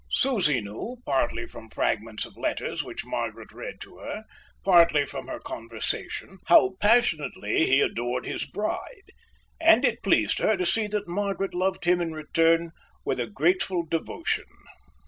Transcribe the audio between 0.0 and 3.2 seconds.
Susie knew, partly from fragments of letters which